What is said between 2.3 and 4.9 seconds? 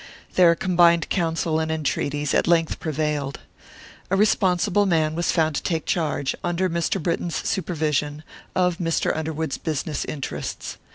at length prevailed. A responsible